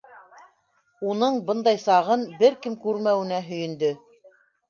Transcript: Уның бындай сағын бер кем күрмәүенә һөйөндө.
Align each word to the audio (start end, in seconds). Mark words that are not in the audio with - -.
Уның 1.09 1.35
бындай 1.49 1.77
сағын 1.83 2.25
бер 2.41 2.57
кем 2.63 2.79
күрмәүенә 2.87 3.43
һөйөндө. 3.51 3.93